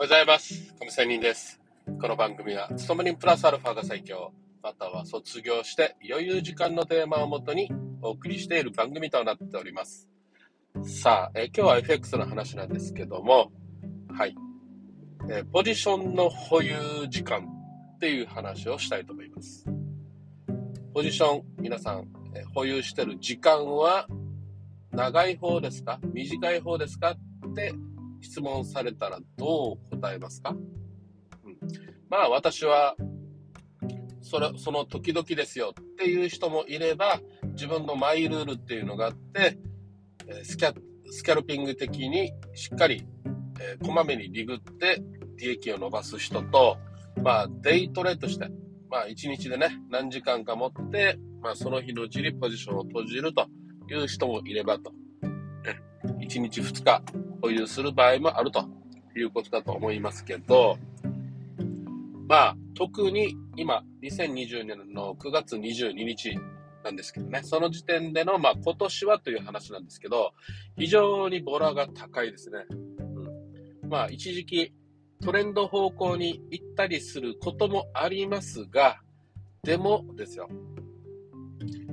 [0.00, 0.74] はようございます。
[0.78, 1.60] 亀仙人です。
[2.00, 10.08] この番組は、勤め人プラスアルファが最強、または卒業して余裕時間のテーマをもとにお送りしている番組となっております。
[10.84, 13.52] さあ、え今日は FX の話なんですけども、
[14.08, 14.34] はい。
[15.28, 16.72] えポジションの保有
[17.10, 17.46] 時間
[17.96, 19.66] っていう話をしたいと思います。
[20.94, 24.06] ポジション、皆さん、え保有してる時間は
[24.92, 26.00] 長い方ですか？
[26.14, 27.10] 短い方ですか？
[27.50, 27.74] って
[28.20, 31.56] 質問されたらどう答えますか、うん、
[32.08, 32.96] まあ私は
[34.22, 37.20] それその時々ですよっていう人もいれば
[37.52, 39.58] 自分のマイルールっていうのがあって
[40.42, 40.74] スキャ
[41.10, 43.04] スキャルピング的にしっかり、
[43.60, 45.02] えーこまめにリグって
[45.38, 46.76] 利益を伸ばす人と、
[47.22, 48.48] まあ、デイトレとして、
[48.90, 53.46] まあ、1日でね何時間か持って、まあ、その日のうちにポジションを閉じると
[53.90, 54.92] いう人もいればと。
[56.04, 57.02] 1日2日
[57.40, 58.64] 保有する場合もあると
[59.16, 60.78] いうことだと思いますけど、
[62.28, 66.38] まあ、特に今、2020年の9月22日
[66.84, 70.32] なんですけどね、その時点での、まあ、今年はという話なんですけど、
[70.78, 72.64] 非常にボラが高いですね。
[72.70, 74.72] うん、まあ、一時期
[75.22, 79.00] トレンド方向に行ったりすることもありますが、
[79.62, 80.48] でもですよ、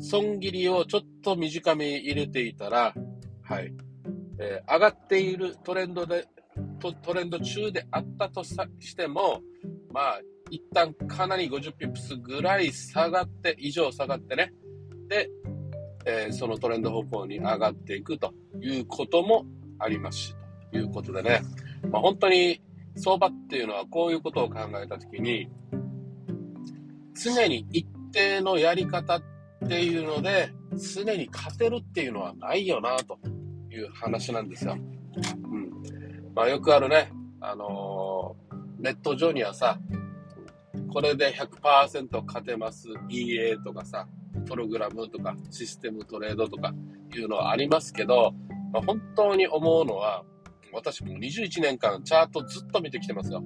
[0.00, 2.92] 損切りをちょっと短めに入れていたら、
[3.42, 3.72] はい、
[4.38, 6.26] えー上がっているトレンドで、
[6.80, 9.40] トトレンド中であったとしても、
[9.92, 14.52] まあ、一旦かなり50ピップスぐらい下がって、以上下がってね、
[15.08, 15.28] で、
[16.04, 19.44] えーそのトレンド方向に上がっていくということも
[19.78, 20.36] ありますし、
[20.70, 21.42] ということでね、
[21.90, 22.60] まあ、本当に
[22.96, 25.48] 相場っていうのはこういうことを考えたときに、
[27.14, 29.22] 常に一定のやり方っ
[29.68, 30.52] ていうので、
[30.94, 33.18] 常に勝てるっていうのはないよな、と。
[33.72, 34.76] いう話なんですよ。
[35.50, 35.70] うん。
[36.34, 39.78] まあよくあるね、あのーネット上にはさ、
[40.92, 44.08] これで100%勝てます EA とかさ、
[44.44, 46.74] プログラムとかシステムトレードとか
[47.14, 48.34] いうのはありますけど、
[48.72, 50.24] まあ、本当に思うのは、
[50.72, 53.40] 私も21年間チャートずっと見てきてますよ。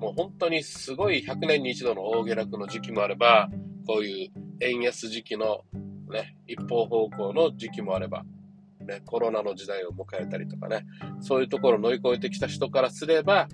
[0.00, 3.48] もう本当にすごい100年に一度の大下落の時期もあれば、
[3.86, 4.28] こういう
[4.60, 5.60] 円安時期の
[6.10, 8.24] ね、一方方向の時期もあれば、
[8.86, 10.86] ね、コロナの時代を迎えたりとかね、
[11.20, 13.48] そういうところを乗り越えてきた人からすれば、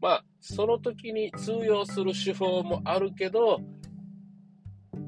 [0.00, 3.60] まあ、その時に通用する手法もあるけど、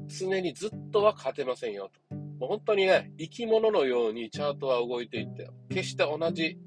[0.07, 2.15] 常にずっとは勝てませんよと。
[2.39, 6.57] もう本当にね、生き物のようにチャートは動いていって、決して同じ、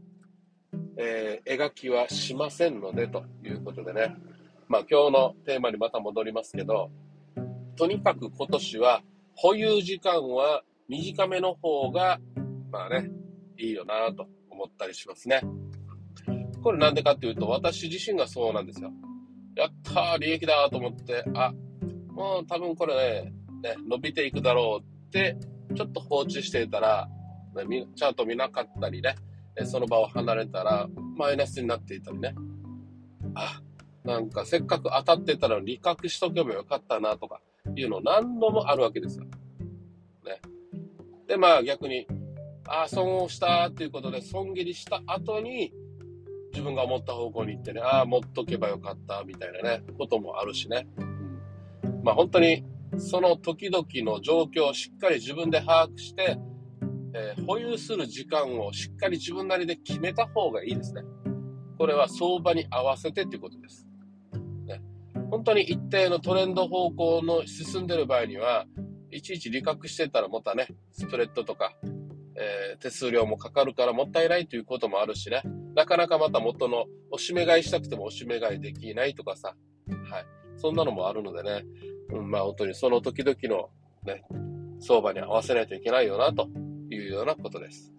[0.97, 4.15] えー描きはしませんので、ということでね。
[4.69, 6.91] まあ今日のテーマにまた戻りますけど、
[7.77, 9.03] とにかく今年は
[9.35, 12.21] 保有時間は短めの方が、
[12.71, 13.11] まあね、
[13.59, 15.41] いいよなと思ったりしますね。
[16.63, 18.91] これなんでかっていうと、私自身がそうなんですよ。
[19.57, 21.53] やったー、利益だと思って、あ、
[22.09, 23.33] もう多分これね、
[23.63, 25.37] ね伸びていくだろうって、
[25.75, 27.09] ちょっと放置していたら、
[27.69, 29.15] ねちゃんと見なかったりね、
[29.65, 32.35] その場を離れたら、マイナスになっていたりね。
[33.35, 33.61] あ、
[34.05, 37.41] なんかせっかく当たってたら利確しとけばよかったなとか
[37.77, 39.25] いうの何度もあるわけですよ。
[39.25, 40.41] ね。
[41.27, 42.07] で、まあ逆に、
[42.71, 45.73] あ、損をしたっていうことで損切りした後に、
[46.53, 50.87] 自分が思った方向に行ってね、ああ、持っとけばよかった、みたいなね、こともあるしね。
[50.99, 52.65] うん、まあ本当に、
[52.97, 56.39] その時々の状況をしっかり自分で把握して、
[57.13, 61.03] えー保有する時間をしっかり自分なりで決めた方がいいですね。
[61.77, 63.87] これは相場に合わせてっていうことです。
[64.67, 64.81] ね、
[65.31, 68.67] 本当に一定のトレンド方向の進んでる場合には、
[69.11, 71.73] いちいち利確してたらまたね、スプレッドとか、
[72.41, 75.43] えー手数料もかかるからもったいないということもあるしね。
[75.75, 79.55] なかなかまた元のおしめ買いしたくてもおしめ買いできないとかさ。
[80.11, 80.27] はい。
[80.57, 81.65] そんなのもあるのでね。
[82.13, 83.71] うん、まあ本当にその時々の
[84.05, 84.23] ね、
[84.81, 86.49] 相場に合わせないといけないよなと
[86.91, 87.93] いうようなことです。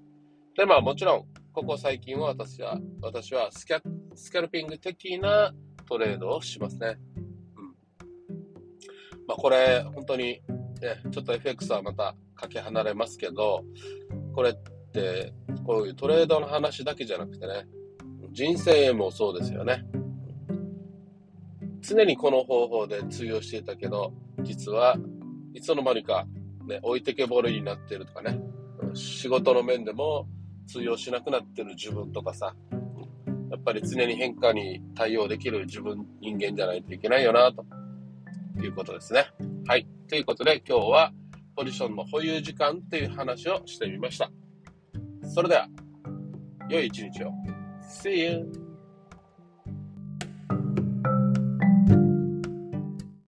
[0.57, 3.81] で、まあもちろん、ここ最近は私は、私はスキャ
[4.15, 5.53] スキャルピング的な
[5.87, 6.97] トレードをしますね。
[7.55, 7.65] うん。
[9.27, 10.41] まあこれ、本当に、ね、
[11.11, 13.63] ちょっと FX はまたかけ離れますけど、
[14.33, 14.53] これっ
[14.91, 15.33] て、
[15.65, 17.67] こういうトレードの話だけじゃなくてね、
[18.31, 19.85] 人生もそうですよね。
[21.81, 24.13] 常にこの方法で通用していたけど、
[24.43, 24.97] 実は
[25.53, 26.25] いつの間にか、
[26.67, 28.39] ね、置いてけぼりになってるとかね、
[28.93, 30.27] 仕事の面でも
[30.67, 32.55] 通用しなくなってる自分とかさ、
[33.49, 37.65] やっぱり常に変化に対応できる自分、人間じゃないといけないよな、と
[38.63, 39.25] いうことですね。
[39.67, 39.87] はい。
[40.07, 41.11] ということで今日は
[41.61, 44.31] ポジションの保有時間っていう話をしてみました。
[45.31, 45.67] それでは、
[46.67, 47.31] 良い一日を。
[47.87, 48.70] See you!